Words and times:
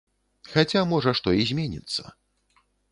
Хаця, 0.53 0.81
можа, 0.93 1.15
што 1.21 1.37
і 1.43 1.47
зменіцца. 1.51 2.03